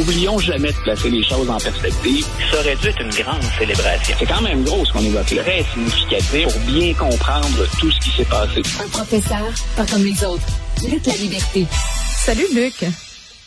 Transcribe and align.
oublions 0.00 0.38
jamais 0.38 0.72
de 0.72 0.82
placer 0.82 1.10
les 1.10 1.22
choses 1.22 1.48
en 1.50 1.58
perspective. 1.58 2.24
Ça 2.50 2.60
aurait 2.60 2.76
dû 2.76 2.88
être 2.88 3.00
une 3.00 3.10
grande 3.10 3.42
célébration. 3.58 4.16
C'est 4.18 4.26
quand 4.26 4.40
même 4.40 4.64
gros 4.64 4.84
ce 4.84 4.92
qu'on 4.92 5.00
évoque 5.00 5.30
là. 5.32 5.42
Très 5.42 5.62
significatif 5.62 6.44
pour 6.44 6.60
bien 6.72 6.94
comprendre 6.94 7.66
tout 7.78 7.90
ce 7.90 8.00
qui 8.00 8.10
s'est 8.10 8.28
passé. 8.28 8.62
Un 8.82 8.88
professeur, 8.88 9.46
pas 9.76 9.86
comme 9.86 10.04
les 10.04 10.24
autres. 10.24 10.46
Luc 10.90 11.04
la 11.06 11.14
liberté. 11.14 11.66
Salut 11.70 12.46
Luc. 12.54 12.84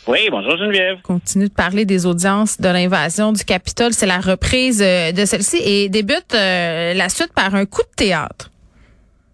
Oui, 0.06 0.28
bonjour 0.30 0.56
Geneviève. 0.58 1.00
Continue 1.02 1.48
de 1.48 1.54
parler 1.54 1.84
des 1.86 2.06
audiences 2.06 2.60
de 2.60 2.68
l'invasion 2.68 3.32
du 3.32 3.44
Capitole. 3.44 3.92
C'est 3.92 4.06
la 4.06 4.20
reprise 4.20 4.82
euh, 4.82 5.12
de 5.12 5.24
celle-ci 5.24 5.56
et 5.64 5.88
débute 5.88 6.34
euh, 6.34 6.92
la 6.94 7.08
suite 7.08 7.32
par 7.34 7.54
un 7.54 7.64
coup 7.64 7.82
de 7.82 7.96
théâtre. 7.96 8.50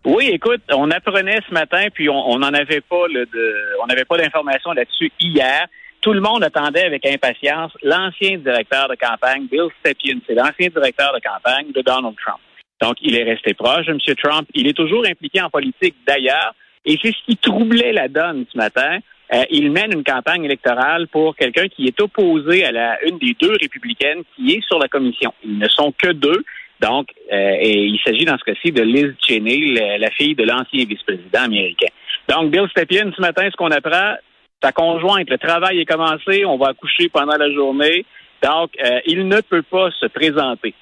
Oui, 0.04 0.30
écoute, 0.32 0.62
on 0.72 0.90
apprenait 0.90 1.40
ce 1.46 1.52
matin, 1.52 1.88
puis 1.92 2.08
on 2.08 2.38
n'en 2.38 2.54
avait 2.54 2.80
pas 2.80 3.06
le, 3.12 3.26
de, 3.26 3.54
on 3.82 3.86
n'avait 3.86 4.06
pas 4.06 4.16
d'informations 4.16 4.72
là-dessus 4.72 5.12
hier. 5.20 5.66
Tout 6.00 6.14
le 6.14 6.20
monde 6.20 6.42
attendait 6.42 6.84
avec 6.84 7.04
impatience 7.04 7.72
l'ancien 7.82 8.38
directeur 8.38 8.88
de 8.88 8.94
campagne, 8.94 9.46
Bill 9.50 9.68
Stepien. 9.80 10.18
C'est 10.26 10.34
l'ancien 10.34 10.68
directeur 10.68 11.12
de 11.12 11.20
campagne 11.20 11.72
de 11.72 11.82
Donald 11.82 12.14
Trump. 12.16 12.40
Donc, 12.80 12.96
il 13.02 13.14
est 13.16 13.24
resté 13.24 13.52
proche 13.52 13.86
de 13.86 13.92
M. 13.92 13.98
Trump. 14.16 14.48
Il 14.54 14.66
est 14.66 14.72
toujours 14.72 15.04
impliqué 15.06 15.42
en 15.42 15.50
politique 15.50 15.94
d'ailleurs. 16.06 16.54
Et 16.86 16.98
c'est 17.02 17.12
ce 17.12 17.24
qui 17.26 17.36
troublait 17.36 17.92
la 17.92 18.08
donne 18.08 18.46
ce 18.50 18.56
matin. 18.56 18.98
Euh, 19.32 19.44
il 19.50 19.70
mène 19.70 19.92
une 19.92 20.02
campagne 20.02 20.44
électorale 20.44 21.06
pour 21.08 21.36
quelqu'un 21.36 21.68
qui 21.68 21.86
est 21.86 22.00
opposé 22.00 22.64
à 22.64 22.72
la 22.72 22.98
une 23.04 23.18
des 23.18 23.36
deux 23.38 23.52
républicaines 23.60 24.22
qui 24.34 24.54
est 24.54 24.66
sur 24.66 24.78
la 24.78 24.88
commission. 24.88 25.34
Ils 25.44 25.58
ne 25.58 25.68
sont 25.68 25.92
que 25.92 26.12
deux. 26.12 26.42
Donc, 26.80 27.08
euh, 27.30 27.56
et 27.60 27.84
il 27.84 28.00
s'agit 28.00 28.24
dans 28.24 28.38
ce 28.38 28.44
cas-ci 28.44 28.72
de 28.72 28.82
Liz 28.82 29.14
Cheney, 29.20 29.98
la, 29.98 30.10
fille 30.10 30.34
de 30.34 30.44
l'ancien 30.44 30.84
vice-président 30.86 31.42
américain. 31.42 31.88
Donc, 32.28 32.50
Bill 32.50 32.66
Stepien, 32.70 33.12
ce 33.14 33.20
matin, 33.20 33.46
ce 33.50 33.56
qu'on 33.56 33.70
apprend, 33.70 34.14
sa 34.62 34.72
conjointe, 34.72 35.30
le 35.30 35.38
travail 35.38 35.80
est 35.80 35.86
commencé, 35.86 36.44
on 36.44 36.58
va 36.58 36.68
accoucher 36.68 37.08
pendant 37.08 37.36
la 37.36 37.50
journée. 37.52 38.04
Donc, 38.42 38.70
euh, 38.82 39.00
il 39.06 39.26
ne 39.28 39.40
peut 39.40 39.62
pas 39.62 39.90
se 39.98 40.06
présenter. 40.06 40.74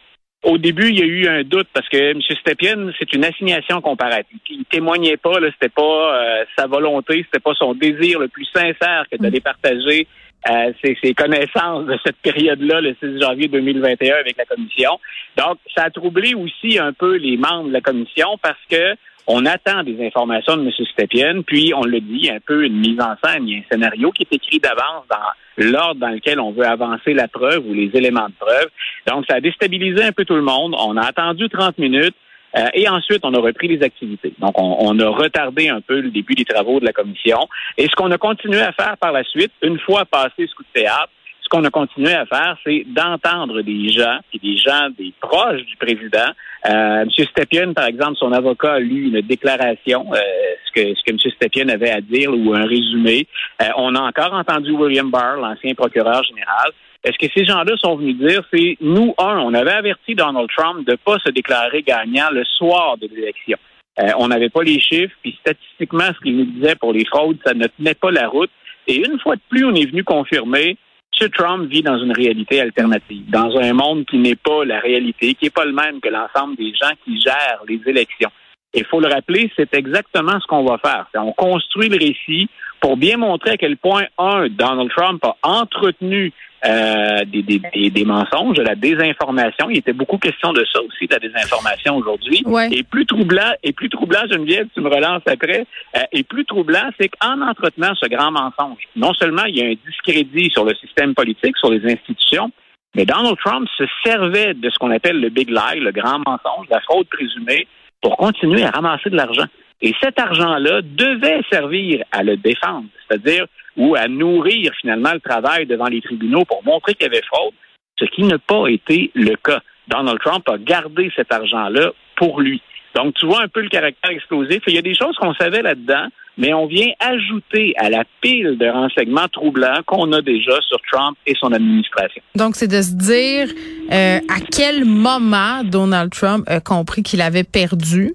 Au 0.45 0.57
début, 0.57 0.89
il 0.89 0.99
y 0.99 1.03
a 1.03 1.07
eu 1.07 1.27
un 1.27 1.43
doute 1.43 1.67
parce 1.73 1.89
que 1.89 2.13
M. 2.13 2.21
Stepien, 2.23 2.93
c'est 2.99 3.13
une 3.13 3.25
assignation 3.25 3.81
comparative. 3.81 4.39
Il 4.49 4.65
témoignait 4.67 5.17
pas, 5.17 5.41
là, 5.41 5.49
c'était 5.53 5.69
pas 5.69 5.83
euh, 5.83 6.45
sa 6.57 6.69
volonté, 6.69 7.25
c'était 7.25 7.43
pas 7.43 7.55
son 7.55 7.75
désir 7.75 8.21
le 8.21 8.29
plus 8.29 8.47
sincère 8.55 9.05
que 9.11 9.17
d'aller 9.17 9.41
partager 9.41 10.07
euh, 10.49 10.73
ses, 10.83 11.15
connaissances 11.15 11.87
de 11.87 11.99
cette 12.05 12.19
période-là, 12.19 12.81
le 12.81 12.95
6 13.03 13.21
janvier 13.21 13.49
2021, 13.49 14.15
avec 14.15 14.37
la 14.37 14.45
commission. 14.45 15.01
Donc, 15.37 15.59
ça 15.77 15.85
a 15.85 15.91
troublé 15.91 16.35
aussi 16.35 16.79
un 16.79 16.93
peu 16.93 17.17
les 17.17 17.37
membres 17.37 17.69
de 17.69 17.73
la 17.73 17.81
commission 17.81 18.39
parce 18.41 18.61
que 18.71 18.95
on 19.29 19.45
attend 19.45 19.85
des 19.85 20.05
informations 20.05 20.57
de 20.57 20.63
M. 20.63 20.71
Stepien, 20.93 21.43
puis 21.47 21.73
on 21.77 21.85
le 21.85 22.01
dit, 22.01 22.31
un 22.31 22.41
peu 22.45 22.65
une 22.65 22.79
mise 22.79 22.99
en 22.99 23.15
scène, 23.23 23.47
il 23.47 23.53
y 23.53 23.57
a 23.57 23.59
un 23.59 23.65
scénario 23.71 24.11
qui 24.11 24.23
est 24.23 24.35
écrit 24.35 24.59
d'avance 24.59 25.05
dans 25.11 25.67
l'ordre 25.71 26.01
dans 26.01 26.09
lequel 26.09 26.41
on 26.41 26.51
veut 26.53 26.67
avancer 26.67 27.13
la 27.13 27.29
preuve 27.29 27.67
ou 27.67 27.75
les 27.75 27.91
éléments 27.93 28.29
de 28.29 28.35
preuve. 28.39 28.69
Donc, 29.07 29.27
ça 29.29 29.37
a 29.37 29.41
déstabilisé 29.41 30.03
un 30.03 30.13
peu 30.13 30.25
tout 30.25 30.35
le 30.35 30.43
monde. 30.43 30.75
On 30.79 30.97
a 30.97 31.07
attendu 31.07 31.49
30 31.49 31.77
minutes. 31.79 32.17
Euh, 32.57 32.67
et 32.73 32.89
ensuite, 32.89 33.21
on 33.25 33.35
a 33.35 33.39
repris 33.39 33.69
les 33.69 33.83
activités. 33.83 34.33
Donc, 34.39 34.55
on, 34.57 34.99
a 34.99 35.09
retardé 35.11 35.69
un 35.69 35.83
peu 35.83 36.01
le 36.01 36.11
début 36.11 36.35
des 36.35 36.47
travaux 36.47 36.81
de 36.81 36.87
la 36.87 36.95
commission. 36.95 37.47
Et 37.77 37.85
ce 37.85 37.95
qu'on 37.95 38.11
a 38.11 38.17
continué 38.17 38.61
à 38.61 38.73
faire 38.73 38.97
par 38.97 39.13
la 39.13 39.23
suite, 39.25 39.53
une 39.61 39.79
fois 39.79 40.07
passé 40.07 40.47
ce 40.47 40.55
coup 40.55 40.63
de 40.63 40.81
théâtre, 40.81 41.11
ce 41.49 41.57
qu'on 41.57 41.65
a 41.65 41.71
continué 41.71 42.13
à 42.13 42.27
faire, 42.27 42.57
c'est 42.65 42.85
d'entendre 42.87 43.63
des 43.63 43.89
gens, 43.89 44.19
et 44.33 44.39
des 44.39 44.57
gens, 44.57 44.91
des 44.99 45.13
proches 45.21 45.63
du 45.65 45.77
président. 45.77 46.31
Euh, 46.69 47.03
M. 47.03 47.09
Stepien, 47.11 47.73
par 47.73 47.87
exemple, 47.87 48.17
son 48.19 48.33
avocat 48.33 48.75
a 48.75 48.81
lu 48.81 49.09
une 49.09 49.21
déclaration, 49.23 50.07
euh, 50.13 50.19
ce 50.67 50.73
que 50.73 50.95
ce 50.95 51.03
que 51.05 51.13
M. 51.13 51.19
Stepien 51.19 51.69
avait 51.69 51.91
à 51.91 52.01
dire 52.01 52.31
ou 52.35 52.53
un 52.53 52.67
résumé. 52.67 53.27
Euh, 53.63 53.67
on 53.77 53.95
a 53.95 54.01
encore 54.01 54.35
entendu 54.35 54.73
William 54.73 55.11
Barr, 55.11 55.37
l'ancien 55.37 55.75
procureur 55.75 56.23
général. 56.25 56.73
Est-ce 57.05 57.17
que 57.17 57.33
ces 57.33 57.47
gens-là 57.47 57.77
sont 57.79 57.97
venus 57.97 58.19
dire, 58.19 58.43
c'est 58.53 58.77
nous, 58.81 59.15
un, 59.19 59.39
on 59.39 59.55
avait 59.55 59.73
averti 59.73 60.15
Donald 60.15 60.49
Trump 60.55 60.85
de 60.85 60.93
ne 60.93 60.97
pas 60.97 61.19
se 61.25 61.31
déclarer 61.31 61.83
gagnant 61.83 62.29
le 62.33 62.45
soir 62.45 62.99
de 62.99 63.09
l'élection. 63.15 63.57
Euh, 64.01 64.11
on 64.19 64.29
n'avait 64.29 64.51
pas 64.51 64.63
les 64.63 64.81
chiffres, 64.81 65.15
puis 65.23 65.37
statistiquement, 65.41 66.09
ce 66.15 66.21
qu'il 66.21 66.37
nous 66.37 66.45
disait 66.45 66.75
pour 66.75 66.93
les 66.93 67.05
fraudes, 67.05 67.39
ça 67.47 67.55
ne 67.55 67.67
tenait 67.67 67.95
pas 67.95 68.11
la 68.11 68.29
route. 68.29 68.51
Et 68.87 68.97
une 68.97 69.19
fois 69.21 69.37
de 69.37 69.41
plus, 69.49 69.65
on 69.65 69.75
est 69.75 69.87
venu 69.87 70.03
confirmer 70.03 70.77
M. 71.21 71.29
Trump 71.31 71.71
vit 71.71 71.83
dans 71.83 71.99
une 71.99 72.13
réalité 72.13 72.61
alternative, 72.61 73.29
dans 73.29 73.57
un 73.57 73.73
monde 73.73 74.05
qui 74.07 74.19
n'est 74.19 74.37
pas 74.37 74.65
la 74.65 74.81
réalité, 74.81 75.35
qui 75.35 75.47
n'est 75.47 75.51
pas 75.51 75.65
le 75.65 75.73
même 75.73 76.01
que 76.01 76.09
l'ensemble 76.09 76.57
des 76.57 76.73
gens 76.75 76.93
qui 77.05 77.21
gèrent 77.21 77.63
les 77.69 77.81
élections. 77.87 78.31
Il 78.75 78.85
faut 78.85 79.01
le 79.01 79.09
rappeler, 79.09 79.51
c'est 79.57 79.73
exactement 79.75 80.39
ce 80.41 80.47
qu'on 80.47 80.65
va 80.65 80.79
faire. 80.79 81.07
On 81.15 81.33
construit 81.33 81.89
le 81.89 81.97
récit 81.97 82.49
pour 82.81 82.97
bien 82.97 83.17
montrer 83.17 83.53
à 83.53 83.57
quel 83.57 83.77
point, 83.77 84.05
un, 84.19 84.49
Donald 84.49 84.91
Trump 84.91 85.25
a 85.25 85.37
entretenu 85.43 86.33
euh, 86.65 87.25
des, 87.27 87.43
des, 87.43 87.91
des, 87.91 88.05
mensonges, 88.05 88.57
de 88.57 88.63
la 88.63 88.75
désinformation. 88.75 89.71
Il 89.71 89.79
était 89.79 89.93
beaucoup 89.93 90.19
question 90.19 90.53
de 90.53 90.65
ça 90.73 90.81
aussi, 90.83 91.07
de 91.07 91.15
la 91.15 91.21
désinformation 91.21 91.97
aujourd'hui. 91.97 92.45
Et 92.73 92.83
plus 92.83 93.07
troublant, 93.07 93.53
et 93.63 93.73
plus 93.73 93.89
troublant, 93.89 94.23
Geneviève, 94.31 94.67
tu 94.75 94.81
me 94.81 94.89
relances 94.89 95.23
après, 95.27 95.67
euh, 95.97 96.01
et 96.13 96.25
plus 96.25 96.45
troublant, 96.45 96.91
c'est 96.99 97.09
qu'en 97.09 97.41
entretenant 97.43 97.95
ce 97.95 98.09
grand 98.09 98.33
mensonge, 98.33 98.83
non 98.97 99.15
seulement 99.15 99.45
il 99.45 99.57
y 99.57 99.63
a 99.63 99.67
un 99.67 99.75
discrédit 99.87 100.51
sur 100.51 100.65
le 100.65 100.75
système 100.75 101.15
politique, 101.15 101.57
sur 101.59 101.71
les 101.71 101.85
institutions, 101.85 102.51
mais 102.95 103.05
Donald 103.05 103.37
Trump 103.45 103.69
se 103.77 103.85
servait 104.05 104.55
de 104.55 104.71
ce 104.71 104.79
qu'on 104.79 104.91
appelle 104.91 105.21
le 105.21 105.29
big 105.29 105.51
lie, 105.51 105.81
le 105.81 105.93
grand 105.93 106.19
mensonge, 106.19 106.67
la 106.71 106.81
fraude 106.81 107.07
présumée, 107.09 107.69
pour 108.01 108.17
continuer 108.17 108.65
à 108.65 108.71
ramasser 108.71 109.11
de 109.11 109.17
l'argent. 109.17 109.47
Et 109.81 109.95
cet 110.03 110.19
argent-là 110.19 110.81
devait 110.83 111.41
servir 111.51 112.05
à 112.11 112.25
le 112.25 112.37
défendre, 112.37 112.87
c'est-à-dire 113.07 113.47
ou 113.79 113.95
à 113.95 114.09
nourrir 114.09 114.73
finalement 114.81 115.13
le 115.15 115.21
travail 115.21 115.65
devant 115.65 115.87
les 115.87 116.03
tribunaux 116.03 116.45
pour 116.45 116.63
montrer 116.65 116.95
qu'il 116.95 117.05
y 117.05 117.11
avait 117.11 117.25
fraude, 117.33 117.55
ce 117.99 118.05
qui 118.07 118.25
n'a 118.25 118.39
pas 118.39 118.67
été 118.69 119.11
le 119.15 119.35
cas. 119.37 119.61
Donald 119.87 120.19
Trump 120.21 120.47
a 120.49 120.59
gardé 120.59 121.11
cet 121.17 121.33
argent-là 121.33 121.93
pour 122.17 122.41
lui. 122.41 122.61
Donc, 122.95 123.15
tu 123.15 123.27
vois 123.27 123.43
un 123.43 123.49
peu 123.49 123.61
le 123.61 123.69
caractère 123.69 124.11
explosif. 124.11 124.61
Il 124.67 124.75
y 124.75 124.79
a 124.79 124.83
des 124.83 124.95
choses 124.95 125.15
qu'on 125.17 125.35
savait 125.35 125.63
là-dedans, 125.63 126.09
mais 126.37 126.53
on 126.53 126.67
vient 126.67 126.91
ajouter 126.99 127.75
à 127.77 127.91
la 127.91 128.05
pile 128.21 128.59
de 128.59 128.67
renseignements 128.67 129.29
troublants 129.29 129.83
qu'on 129.87 130.13
a 130.13 130.21
déjà 130.21 130.61
sur 130.67 130.79
Trump 130.91 131.17
et 131.27 131.35
son 131.39 131.53
administration. 131.53 132.23
Donc, 132.35 132.57
c'est 132.57 132.69
de 132.69 132.83
se 132.83 132.95
dire 132.95 133.49
euh, 133.93 134.19
à 134.29 134.41
quel 134.51 134.85
moment 134.85 135.63
Donald 135.65 136.11
Trump 136.11 136.45
a 136.49 136.61
compris 136.61 137.03
qu'il 137.03 137.21
avait 137.21 137.45
perdu 137.45 138.15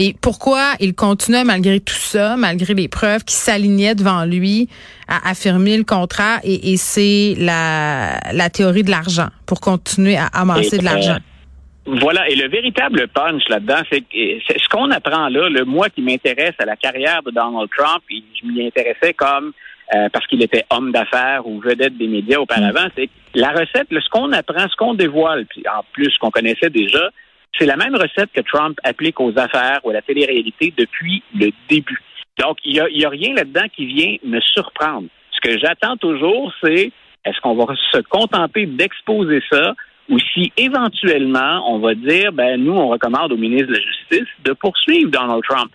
et 0.00 0.14
pourquoi 0.20 0.72
il 0.80 0.94
continuait 0.94 1.44
malgré 1.44 1.78
tout 1.78 1.92
ça, 1.94 2.36
malgré 2.36 2.72
les 2.72 2.88
preuves 2.88 3.22
qui 3.22 3.34
s'alignaient 3.34 3.94
devant 3.94 4.24
lui 4.24 4.68
à 5.08 5.28
affirmer 5.28 5.76
le 5.76 5.84
contrat 5.84 6.38
et, 6.42 6.76
c'est 6.78 7.34
la, 7.36 8.18
la 8.32 8.48
théorie 8.48 8.82
de 8.82 8.90
l'argent 8.90 9.28
pour 9.46 9.60
continuer 9.60 10.16
à 10.16 10.26
amasser 10.32 10.78
de 10.78 10.84
l'argent? 10.84 11.18
Voilà, 11.84 12.28
et 12.30 12.34
le 12.34 12.48
véritable 12.48 13.08
punch 13.08 13.42
là-dedans, 13.48 13.82
c'est 13.90 14.04
ce 14.12 14.68
qu'on 14.70 14.90
apprend 14.90 15.28
là, 15.28 15.50
le 15.50 15.64
moi 15.64 15.90
qui 15.90 16.00
m'intéresse 16.00 16.54
à 16.58 16.64
la 16.64 16.76
carrière 16.76 17.22
de 17.22 17.30
Donald 17.30 17.68
Trump, 17.76 18.02
et 18.10 18.22
je 18.40 18.46
m'y 18.46 18.66
intéressais 18.66 19.12
comme 19.12 19.52
euh, 19.94 20.08
parce 20.12 20.26
qu'il 20.28 20.42
était 20.42 20.64
homme 20.70 20.92
d'affaires 20.92 21.46
ou 21.46 21.60
vedette 21.60 21.98
des 21.98 22.06
médias 22.06 22.38
auparavant, 22.38 22.86
mm. 22.86 22.90
c'est 22.96 23.10
la 23.34 23.50
recette, 23.50 23.88
ce 23.90 24.08
qu'on 24.08 24.32
apprend, 24.32 24.68
ce 24.68 24.76
qu'on 24.76 24.94
dévoile, 24.94 25.46
puis 25.46 25.62
en 25.68 25.84
plus 25.92 26.16
qu'on 26.18 26.30
connaissait 26.30 26.70
déjà, 26.70 27.10
c'est 27.58 27.66
la 27.66 27.76
même 27.76 27.94
recette 27.94 28.30
que 28.32 28.40
Trump 28.40 28.78
applique 28.84 29.20
aux 29.20 29.32
affaires 29.36 29.80
ou 29.84 29.90
à 29.90 29.94
la 29.94 30.02
télé-réalité 30.02 30.72
depuis 30.76 31.22
le 31.34 31.50
début. 31.68 32.00
Donc, 32.38 32.58
il 32.64 32.72
n'y 32.72 32.80
a, 32.80 32.88
y 32.90 33.04
a 33.04 33.08
rien 33.08 33.34
là-dedans 33.34 33.66
qui 33.74 33.86
vient 33.86 34.16
me 34.24 34.40
surprendre. 34.40 35.08
Ce 35.32 35.40
que 35.40 35.58
j'attends 35.58 35.96
toujours, 35.96 36.52
c'est 36.62 36.92
est-ce 37.24 37.40
qu'on 37.42 37.54
va 37.54 37.74
se 37.92 37.98
contenter 37.98 38.66
d'exposer 38.66 39.42
ça 39.50 39.74
ou 40.08 40.18
si 40.18 40.52
éventuellement 40.56 41.72
on 41.72 41.78
va 41.78 41.94
dire, 41.94 42.32
ben 42.32 42.62
nous, 42.62 42.72
on 42.72 42.88
recommande 42.88 43.32
au 43.32 43.36
ministre 43.36 43.68
de 43.68 43.74
la 43.74 43.80
Justice 43.80 44.28
de 44.44 44.52
poursuivre 44.52 45.10
Donald 45.10 45.42
Trump. 45.48 45.70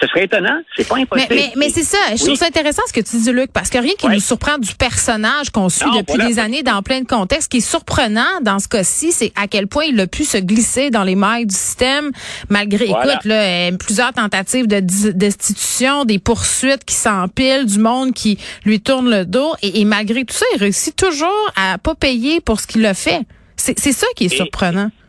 Ce 0.00 0.06
serait 0.06 0.24
étonnant, 0.24 0.58
c'est 0.76 0.88
pas 0.88 0.96
impossible. 0.96 1.34
Mais, 1.56 1.68
c'est 1.68 1.82
ça, 1.82 1.98
je 2.12 2.24
trouve 2.24 2.36
ça 2.36 2.46
intéressant 2.46 2.82
ce 2.86 2.92
que 2.92 3.00
tu 3.00 3.16
dis, 3.18 3.32
Luc, 3.32 3.52
parce 3.52 3.68
que 3.68 3.78
rien 3.78 3.92
qui 3.98 4.08
nous 4.08 4.20
surprend 4.20 4.58
du 4.58 4.74
personnage 4.74 5.50
qu'on 5.50 5.68
suit 5.68 5.90
depuis 5.96 6.18
des 6.26 6.38
années 6.38 6.62
dans 6.62 6.82
plein 6.82 7.00
de 7.00 7.06
contextes, 7.06 7.44
ce 7.44 7.48
qui 7.48 7.58
est 7.58 7.60
surprenant 7.60 8.40
dans 8.42 8.58
ce 8.58 8.68
cas-ci, 8.68 9.12
c'est 9.12 9.32
à 9.36 9.46
quel 9.46 9.66
point 9.66 9.84
il 9.84 10.00
a 10.00 10.06
pu 10.06 10.24
se 10.24 10.38
glisser 10.38 10.90
dans 10.90 11.04
les 11.04 11.16
mailles 11.16 11.46
du 11.46 11.54
système, 11.54 12.10
malgré, 12.48 12.86
écoute, 12.86 13.24
là, 13.24 13.68
euh, 13.68 13.76
plusieurs 13.76 14.12
tentatives 14.12 14.66
de 14.66 14.80
destitution, 14.80 16.04
des 16.04 16.18
poursuites 16.18 16.84
qui 16.84 16.94
s'empilent, 16.94 17.66
du 17.66 17.78
monde 17.78 18.12
qui 18.12 18.38
lui 18.64 18.80
tourne 18.80 19.10
le 19.10 19.24
dos, 19.24 19.52
et, 19.62 19.84
malgré 19.84 20.24
tout 20.24 20.34
ça, 20.34 20.46
il 20.54 20.58
réussit 20.58 20.96
toujours 20.96 21.52
à 21.56 21.78
pas 21.78 21.94
payer 21.94 22.40
pour 22.40 22.60
ce 22.60 22.66
qu'il 22.66 22.84
a 22.86 22.94
fait. 22.94 23.20
C'est 23.56 23.92
ça 23.92 24.06
qui 24.16 24.24
est 24.24 24.34
surprenant. 24.34 24.86
Et 24.86 25.00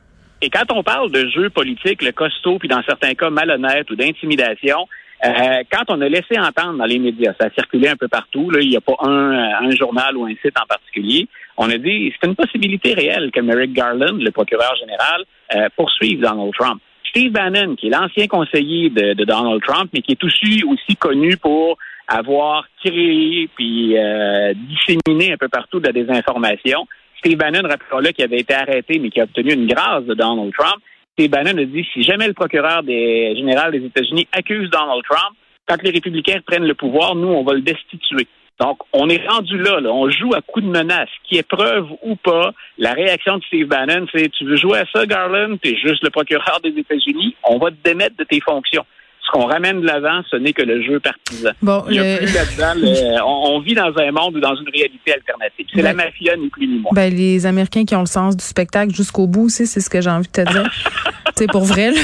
quand 0.49 0.71
on 0.71 0.83
parle 0.83 1.11
de 1.11 1.27
jeu 1.29 1.49
politique, 1.49 2.01
le 2.01 2.11
costaud, 2.11 2.57
puis 2.57 2.67
dans 2.67 2.81
certains 2.83 3.13
cas 3.13 3.29
malhonnête 3.29 3.89
ou 3.91 3.95
d'intimidation, 3.95 4.87
euh, 5.23 5.63
quand 5.71 5.83
on 5.89 6.01
a 6.01 6.09
laissé 6.09 6.39
entendre 6.39 6.79
dans 6.79 6.85
les 6.85 6.97
médias, 6.97 7.33
ça 7.39 7.47
a 7.47 7.49
circulé 7.51 7.87
un 7.87 7.95
peu 7.95 8.07
partout, 8.07 8.49
là, 8.49 8.59
il 8.59 8.69
n'y 8.69 8.77
a 8.77 8.81
pas 8.81 8.95
un, 9.01 9.67
un, 9.67 9.71
journal 9.71 10.17
ou 10.17 10.25
un 10.25 10.33
site 10.41 10.57
en 10.59 10.65
particulier, 10.65 11.27
on 11.57 11.69
a 11.69 11.77
dit 11.77 12.11
c'est 12.19 12.27
une 12.27 12.35
possibilité 12.35 12.93
réelle 12.93 13.29
que 13.31 13.39
Merrick 13.39 13.73
Garland, 13.73 14.17
le 14.17 14.31
procureur 14.31 14.75
général, 14.79 15.23
euh, 15.55 15.69
poursuive 15.75 16.21
Donald 16.21 16.51
Trump. 16.57 16.81
Steve 17.11 17.31
Bannon, 17.31 17.75
qui 17.75 17.87
est 17.87 17.89
l'ancien 17.91 18.27
conseiller 18.27 18.89
de, 18.89 19.13
de, 19.13 19.25
Donald 19.25 19.61
Trump, 19.61 19.91
mais 19.93 20.01
qui 20.01 20.13
est 20.13 20.23
aussi, 20.23 20.63
aussi 20.63 20.95
connu 20.95 21.37
pour 21.37 21.77
avoir 22.07 22.65
créé 22.83 23.49
puis 23.55 23.97
euh, 23.97 24.53
disséminé 24.55 25.33
un 25.33 25.37
peu 25.37 25.49
partout 25.49 25.79
de 25.79 25.87
la 25.87 25.93
désinformation. 25.93 26.87
Steve 27.23 27.37
Bannon, 27.37 27.61
rappelons-le, 27.69 28.11
qui 28.13 28.23
avait 28.23 28.39
été 28.39 28.55
arrêté, 28.55 28.97
mais 28.97 29.11
qui 29.11 29.21
a 29.21 29.25
obtenu 29.25 29.53
une 29.53 29.67
grâce 29.67 30.03
de 30.05 30.15
Donald 30.15 30.51
Trump. 30.57 30.81
Steve 31.13 31.29
Bannon 31.29 31.55
a 31.55 31.65
dit, 31.65 31.87
si 31.93 32.01
jamais 32.01 32.27
le 32.27 32.33
procureur 32.33 32.81
des, 32.81 33.35
général 33.35 33.71
des 33.71 33.85
États-Unis 33.85 34.27
accuse 34.31 34.71
Donald 34.71 35.03
Trump, 35.07 35.37
quand 35.67 35.81
les 35.83 35.91
républicains 35.91 36.39
prennent 36.45 36.65
le 36.65 36.73
pouvoir, 36.73 37.13
nous, 37.13 37.27
on 37.27 37.43
va 37.43 37.53
le 37.53 37.61
destituer. 37.61 38.27
Donc, 38.59 38.79
on 38.91 39.07
est 39.07 39.23
rendu 39.27 39.55
là, 39.59 39.79
là, 39.79 39.91
on 39.91 40.09
joue 40.09 40.33
à 40.33 40.41
coup 40.41 40.61
de 40.61 40.67
menace, 40.67 41.09
qui 41.23 41.37
est 41.37 41.47
preuve 41.47 41.87
ou 42.01 42.15
pas. 42.15 42.53
La 42.79 42.93
réaction 42.93 43.37
de 43.37 43.43
Steve 43.43 43.67
Bannon, 43.67 44.07
c'est 44.11 44.29
tu 44.31 44.45
veux 44.45 44.57
jouer 44.57 44.79
à 44.79 44.85
ça, 44.91 45.05
Garland, 45.05 45.57
t'es 45.61 45.75
juste 45.75 46.03
le 46.03 46.09
procureur 46.09 46.59
des 46.63 46.69
États-Unis, 46.69 47.35
on 47.43 47.59
va 47.59 47.69
te 47.69 47.77
démettre 47.83 48.17
de 48.17 48.23
tes 48.23 48.41
fonctions 48.41 48.85
ce 49.23 49.31
qu'on 49.31 49.45
ramène 49.45 49.81
de 49.81 49.85
l'avant, 49.85 50.21
ce 50.29 50.35
n'est 50.35 50.53
que 50.53 50.63
le 50.63 50.81
jeu 50.81 50.99
partisan. 50.99 51.51
Bon, 51.61 51.83
Il 51.89 51.95
y 51.95 51.99
a 51.99 52.17
plus 52.17 52.33
là-dedans. 52.33 53.25
on, 53.25 53.59
vit 53.59 53.75
dans 53.75 53.93
un 53.97 54.11
monde 54.11 54.35
ou 54.35 54.39
dans 54.39 54.55
une 54.55 54.69
réalité 54.69 55.13
alternative. 55.13 55.67
C'est 55.73 55.81
la 55.81 55.93
mafia, 55.93 56.35
ni 56.37 56.49
plus 56.49 56.67
ni 56.67 56.79
moins. 56.79 56.91
Ben, 56.93 57.13
les 57.13 57.45
Américains 57.45 57.85
qui 57.85 57.95
ont 57.95 58.01
le 58.01 58.07
sens 58.07 58.35
du 58.35 58.43
spectacle 58.43 58.93
jusqu'au 58.93 59.27
bout 59.27 59.45
aussi, 59.45 59.67
c'est 59.67 59.79
ce 59.79 59.89
que 59.89 60.01
j'ai 60.01 60.09
envie 60.09 60.27
de 60.27 60.43
te 60.43 60.51
dire. 60.51 60.71
c'est 61.35 61.47
pour 61.47 61.63
vrai, 61.63 61.91
là. 61.91 62.01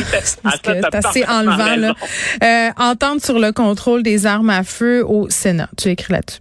C'est 0.64 0.96
assez 0.96 1.26
enlevant, 1.28 1.76
là. 1.76 1.94
Euh, 2.44 2.70
entendre 2.78 3.22
sur 3.22 3.40
le 3.40 3.52
contrôle 3.52 4.04
des 4.04 4.26
armes 4.26 4.50
à 4.50 4.64
feu 4.64 5.04
au 5.06 5.30
Sénat. 5.30 5.70
Tu 5.78 5.90
écris 5.90 6.14
là-dessus. 6.14 6.40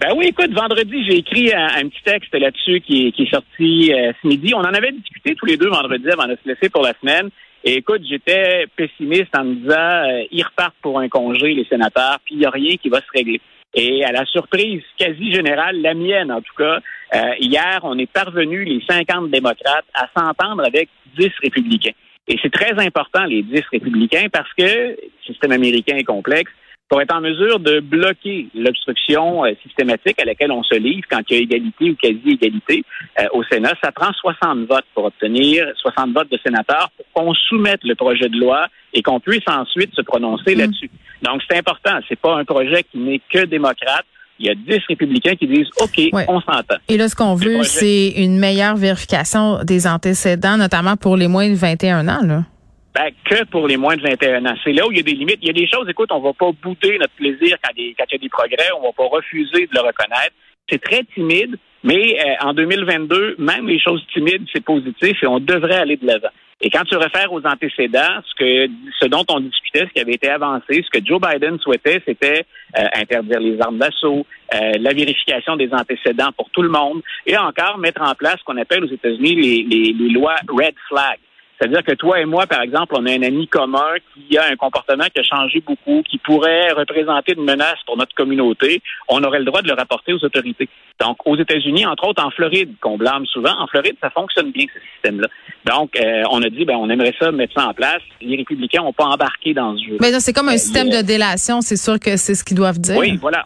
Ben 0.00 0.12
oui, 0.16 0.26
écoute, 0.26 0.52
vendredi, 0.52 1.04
j'ai 1.08 1.18
écrit 1.18 1.52
un, 1.54 1.88
petit 1.88 2.02
texte 2.04 2.34
là-dessus 2.34 2.80
qui, 2.80 3.14
est 3.16 3.30
sorti 3.30 3.92
euh, 3.92 4.12
ce 4.20 4.28
midi. 4.28 4.52
On 4.54 4.58
en 4.58 4.74
avait 4.74 4.92
discuté 4.92 5.34
tous 5.34 5.46
les 5.46 5.56
deux 5.56 5.68
vendredi 5.68 6.04
avant 6.10 6.26
de 6.26 6.36
se 6.42 6.48
laisser 6.48 6.68
pour 6.68 6.82
la 6.82 6.92
semaine. 7.00 7.30
Et 7.66 7.76
écoute, 7.76 8.02
j'étais 8.06 8.66
pessimiste 8.76 9.34
en 9.34 9.44
me 9.44 9.54
disant, 9.54 9.72
euh, 9.74 10.26
ils 10.30 10.42
repartent 10.42 10.76
pour 10.82 10.98
un 10.98 11.08
congé, 11.08 11.54
les 11.54 11.64
sénateurs, 11.64 12.18
puis 12.22 12.34
il 12.34 12.38
n'y 12.38 12.46
a 12.46 12.50
rien 12.50 12.76
qui 12.76 12.90
va 12.90 12.98
se 12.98 13.10
régler. 13.12 13.40
Et 13.74 14.04
à 14.04 14.12
la 14.12 14.26
surprise 14.26 14.82
quasi 14.98 15.32
générale, 15.32 15.80
la 15.80 15.94
mienne 15.94 16.30
en 16.30 16.42
tout 16.42 16.54
cas, 16.58 16.78
euh, 17.14 17.34
hier, 17.40 17.80
on 17.82 17.98
est 17.98 18.10
parvenu, 18.10 18.64
les 18.64 18.82
50 18.86 19.30
démocrates, 19.30 19.86
à 19.94 20.08
s'entendre 20.14 20.62
avec 20.66 20.90
10 21.18 21.30
républicains. 21.42 21.94
Et 22.28 22.36
c'est 22.42 22.52
très 22.52 22.78
important, 22.84 23.24
les 23.24 23.42
10 23.42 23.62
républicains, 23.72 24.26
parce 24.30 24.52
que 24.52 24.62
le 24.62 24.96
système 25.26 25.52
américain 25.52 25.96
est 25.96 26.04
complexe 26.04 26.52
pour 26.94 27.02
être 27.02 27.12
en 27.12 27.20
mesure 27.20 27.58
de 27.58 27.80
bloquer 27.80 28.46
l'obstruction 28.54 29.44
euh, 29.44 29.50
systématique 29.64 30.16
à 30.20 30.24
laquelle 30.24 30.52
on 30.52 30.62
se 30.62 30.76
livre 30.76 31.02
quand 31.10 31.22
il 31.28 31.34
y 31.34 31.40
a 31.40 31.42
égalité 31.42 31.90
ou 31.90 31.96
quasi-égalité 31.96 32.84
euh, 33.18 33.24
au 33.32 33.42
Sénat. 33.42 33.72
Ça 33.82 33.90
prend 33.90 34.12
60 34.12 34.68
votes 34.68 34.84
pour 34.94 35.06
obtenir 35.06 35.66
60 35.76 36.12
votes 36.12 36.30
de 36.30 36.38
sénateurs 36.46 36.90
pour 36.96 37.06
qu'on 37.12 37.34
soumette 37.34 37.80
le 37.82 37.96
projet 37.96 38.28
de 38.28 38.38
loi 38.38 38.68
et 38.92 39.02
qu'on 39.02 39.18
puisse 39.18 39.42
ensuite 39.48 39.92
se 39.92 40.02
prononcer 40.02 40.54
mm. 40.54 40.58
là-dessus. 40.60 40.90
Donc, 41.22 41.42
c'est 41.50 41.58
important. 41.58 41.98
C'est 42.08 42.20
pas 42.20 42.36
un 42.36 42.44
projet 42.44 42.84
qui 42.84 42.98
n'est 42.98 43.20
que 43.28 43.44
démocrate. 43.44 44.04
Il 44.38 44.46
y 44.46 44.50
a 44.50 44.54
10 44.54 44.78
républicains 44.88 45.34
qui 45.34 45.48
disent 45.48 45.70
OK, 45.80 46.00
on 46.28 46.40
s'entend. 46.42 46.76
Et 46.88 46.96
là, 46.96 47.08
ce 47.08 47.16
qu'on 47.16 47.34
veut, 47.34 47.64
c'est 47.64 48.10
une 48.10 48.38
meilleure 48.38 48.76
vérification 48.76 49.64
des 49.64 49.88
antécédents, 49.88 50.58
notamment 50.58 50.96
pour 50.96 51.16
les 51.16 51.26
moins 51.26 51.48
de 51.48 51.54
21 51.56 52.06
ans. 52.06 52.22
Là. 52.24 52.44
Ben, 52.94 53.10
que 53.24 53.44
pour 53.46 53.66
les 53.66 53.76
moins 53.76 53.96
de 53.96 54.02
21 54.02 54.46
ans. 54.46 54.54
C'est 54.62 54.72
là 54.72 54.86
où 54.86 54.92
il 54.92 54.98
y 54.98 55.00
a 55.00 55.02
des 55.02 55.14
limites. 55.14 55.38
Il 55.42 55.48
y 55.48 55.50
a 55.50 55.52
des 55.52 55.66
choses, 55.66 55.88
écoute, 55.88 56.10
on 56.12 56.20
va 56.20 56.32
pas 56.32 56.52
bouder 56.62 56.96
notre 56.98 57.14
plaisir 57.14 57.56
quand, 57.62 57.72
il 57.76 57.88
y 57.88 57.94
a 57.98 58.18
des 58.18 58.28
progrès, 58.28 58.70
on 58.78 58.82
va 58.82 58.92
pas 58.92 59.06
refuser 59.06 59.66
de 59.66 59.74
le 59.74 59.80
reconnaître. 59.80 60.32
C'est 60.70 60.80
très 60.80 61.02
timide, 61.12 61.56
mais 61.82 62.16
euh, 62.20 62.46
en 62.46 62.54
2022, 62.54 63.34
même 63.38 63.66
les 63.66 63.80
choses 63.80 64.00
timides, 64.14 64.46
c'est 64.52 64.64
positif 64.64 65.22
et 65.22 65.26
on 65.26 65.40
devrait 65.40 65.74
aller 65.74 65.96
de 65.96 66.06
l'avant. 66.06 66.28
Et 66.60 66.70
quand 66.70 66.84
tu 66.84 66.96
réfères 66.96 67.32
aux 67.32 67.44
antécédents, 67.44 68.22
ce 68.24 68.34
que 68.36 68.72
ce 69.00 69.06
dont 69.06 69.24
on 69.28 69.40
discutait, 69.40 69.86
ce 69.88 69.92
qui 69.92 70.00
avait 70.00 70.14
été 70.14 70.30
avancé, 70.30 70.84
ce 70.84 70.98
que 70.98 71.04
Joe 71.04 71.20
Biden 71.20 71.58
souhaitait, 71.58 72.00
c'était 72.06 72.46
euh, 72.78 72.86
interdire 72.94 73.40
les 73.40 73.60
armes 73.60 73.78
d'assaut, 73.78 74.24
euh, 74.54 74.72
la 74.78 74.92
vérification 74.94 75.56
des 75.56 75.70
antécédents 75.72 76.30
pour 76.36 76.48
tout 76.50 76.62
le 76.62 76.70
monde, 76.70 77.02
et 77.26 77.36
encore 77.36 77.76
mettre 77.78 78.02
en 78.02 78.14
place 78.14 78.36
ce 78.38 78.44
qu'on 78.44 78.56
appelle 78.56 78.84
aux 78.84 78.92
États-Unis 78.92 79.34
les, 79.34 79.92
les 79.92 80.08
lois 80.10 80.36
red 80.48 80.76
flag. 80.88 81.18
C'est-à-dire 81.58 81.84
que 81.84 81.92
toi 81.92 82.20
et 82.20 82.24
moi, 82.24 82.46
par 82.46 82.62
exemple, 82.62 82.94
on 82.98 83.06
a 83.06 83.12
un 83.12 83.22
ami 83.22 83.46
commun 83.46 83.94
qui 84.12 84.36
a 84.36 84.46
un 84.50 84.56
comportement 84.56 85.04
qui 85.14 85.20
a 85.20 85.22
changé 85.22 85.62
beaucoup, 85.64 86.02
qui 86.02 86.18
pourrait 86.18 86.72
représenter 86.72 87.34
une 87.36 87.44
menace 87.44 87.78
pour 87.86 87.96
notre 87.96 88.14
communauté. 88.14 88.82
On 89.08 89.22
aurait 89.22 89.38
le 89.38 89.44
droit 89.44 89.62
de 89.62 89.68
le 89.68 89.74
rapporter 89.74 90.12
aux 90.12 90.24
autorités. 90.24 90.68
Donc, 91.00 91.18
aux 91.24 91.36
États-Unis, 91.36 91.86
entre 91.86 92.08
autres 92.08 92.24
en 92.24 92.30
Floride, 92.30 92.74
qu'on 92.80 92.96
blâme 92.96 93.26
souvent, 93.26 93.56
en 93.58 93.66
Floride, 93.66 93.96
ça 94.00 94.10
fonctionne 94.10 94.50
bien, 94.50 94.66
ce 94.72 94.80
système-là. 94.94 95.28
Donc, 95.64 95.98
euh, 95.98 96.22
on 96.30 96.42
a 96.42 96.50
dit, 96.50 96.64
ben, 96.64 96.76
on 96.76 96.88
aimerait 96.90 97.14
ça 97.18 97.30
mettre 97.32 97.54
ça 97.54 97.68
en 97.68 97.74
place. 97.74 98.02
Les 98.20 98.36
républicains 98.36 98.82
n'ont 98.82 98.92
pas 98.92 99.06
embarqué 99.06 99.54
dans 99.54 99.76
ce 99.76 99.84
jeu. 99.84 99.96
Mais 100.00 100.12
c'est 100.20 100.32
comme 100.32 100.48
un 100.48 100.54
euh, 100.54 100.58
système 100.58 100.90
de 100.90 101.02
délation, 101.02 101.60
c'est 101.60 101.76
sûr 101.76 101.98
que 101.98 102.16
c'est 102.16 102.34
ce 102.34 102.44
qu'ils 102.44 102.56
doivent 102.56 102.78
dire. 102.78 102.96
Oui, 102.96 103.16
voilà. 103.20 103.42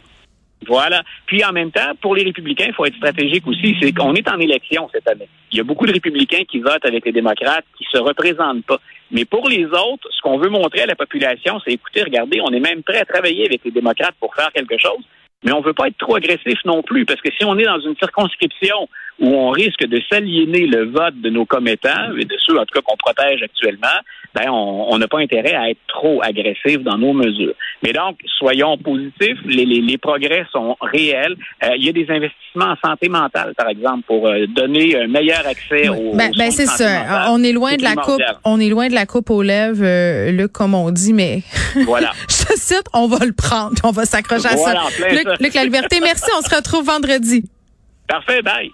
Voilà. 0.66 1.02
Puis 1.26 1.44
en 1.44 1.52
même 1.52 1.70
temps, 1.70 1.92
pour 2.00 2.14
les 2.14 2.24
républicains, 2.24 2.66
il 2.68 2.74
faut 2.74 2.84
être 2.84 2.96
stratégique 2.96 3.46
aussi. 3.46 3.76
C'est 3.80 3.92
qu'on 3.92 4.14
est 4.14 4.28
en 4.28 4.38
élection 4.38 4.88
cette 4.92 5.08
année. 5.08 5.28
Il 5.52 5.58
y 5.58 5.60
a 5.60 5.64
beaucoup 5.64 5.86
de 5.86 5.92
républicains 5.92 6.44
qui 6.50 6.60
votent 6.60 6.84
avec 6.84 7.04
les 7.04 7.12
démocrates, 7.12 7.64
qui 7.76 7.86
se 7.90 7.98
représentent 7.98 8.64
pas. 8.66 8.78
Mais 9.10 9.24
pour 9.24 9.48
les 9.48 9.64
autres, 9.64 10.08
ce 10.10 10.20
qu'on 10.20 10.38
veut 10.38 10.50
montrer 10.50 10.82
à 10.82 10.86
la 10.86 10.96
population, 10.96 11.60
c'est 11.64 11.72
écoutez, 11.72 12.02
regardez, 12.02 12.40
on 12.42 12.52
est 12.52 12.60
même 12.60 12.82
prêt 12.82 12.98
à 12.98 13.04
travailler 13.04 13.46
avec 13.46 13.62
les 13.64 13.70
démocrates 13.70 14.14
pour 14.20 14.34
faire 14.34 14.52
quelque 14.52 14.76
chose. 14.78 15.02
Mais 15.44 15.52
on 15.52 15.60
veut 15.60 15.72
pas 15.72 15.86
être 15.86 15.96
trop 15.98 16.16
agressif 16.16 16.58
non 16.64 16.82
plus, 16.82 17.06
parce 17.06 17.20
que 17.20 17.30
si 17.32 17.44
on 17.44 17.56
est 17.56 17.64
dans 17.64 17.80
une 17.80 17.96
circonscription 17.96 18.88
où 19.20 19.34
on 19.34 19.50
risque 19.50 19.84
de 19.84 20.00
s'aliéner 20.10 20.66
le 20.66 20.86
vote 20.86 21.20
de 21.20 21.30
nos 21.30 21.44
commettants, 21.44 22.16
et 22.18 22.24
de 22.24 22.36
ceux 22.38 22.56
en 22.56 22.64
tout 22.64 22.74
cas 22.74 22.80
qu'on 22.82 22.96
protège 22.96 23.42
actuellement, 23.42 23.86
ben 24.34 24.50
on 24.50 24.96
n'a 24.98 25.08
pas 25.08 25.18
intérêt 25.18 25.54
à 25.54 25.70
être 25.70 25.80
trop 25.88 26.22
agressif 26.22 26.78
dans 26.82 26.98
nos 26.98 27.12
mesures. 27.12 27.54
Mais 27.82 27.92
donc, 27.92 28.18
soyons 28.38 28.76
positifs, 28.78 29.38
les, 29.44 29.64
les, 29.64 29.80
les 29.80 29.98
progrès 29.98 30.44
sont 30.52 30.76
réels. 30.80 31.36
Euh, 31.64 31.76
il 31.76 31.84
y 31.84 31.88
a 31.88 31.92
des 31.92 32.06
investissements 32.08 32.72
en 32.72 32.88
santé 32.88 33.08
mentale, 33.08 33.54
par 33.56 33.68
exemple, 33.68 34.04
pour 34.06 34.26
euh, 34.26 34.46
donner 34.46 34.96
un 34.96 35.06
meilleur 35.06 35.46
accès 35.46 35.88
aux, 35.88 36.14
ben, 36.14 36.30
ben 36.36 36.50
c'est 36.50 36.66
ça. 36.66 37.26
On 37.30 37.42
est 37.42 37.52
loin 37.52 37.76
de 37.76 37.82
la 37.82 37.94
coupe, 37.94 38.22
on 38.44 38.60
est 38.60 38.68
loin 38.68 38.88
de 38.88 38.94
la 38.94 39.06
coupe 39.06 39.30
aux 39.30 39.42
lèvres, 39.42 39.82
euh, 39.82 40.30
Luc, 40.30 40.52
comme 40.52 40.74
on 40.74 40.90
dit, 40.90 41.12
mais 41.12 41.42
voilà. 41.86 42.12
je 42.28 42.44
te 42.44 42.58
cite, 42.58 42.84
on 42.92 43.08
va 43.08 43.24
le 43.24 43.32
prendre, 43.32 43.76
on 43.84 43.90
va 43.90 44.04
s'accrocher 44.04 44.48
à 44.48 44.56
ça. 44.56 44.74
Luc, 45.10 45.26
Luc, 45.40 45.54
la 45.54 45.64
liberté, 45.64 46.00
merci. 46.00 46.30
On 46.38 46.42
se 46.42 46.54
retrouve 46.54 46.84
vendredi. 46.84 47.44
Parfait, 48.06 48.42
bye. 48.42 48.72